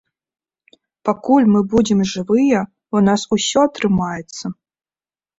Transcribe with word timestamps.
Пакуль 1.09 1.45
мы 1.55 1.59
будзем 1.73 1.99
жывыя, 2.11 2.61
у 2.99 3.01
нас 3.09 3.21
усё 3.37 3.59
атрымаецца. 3.69 4.45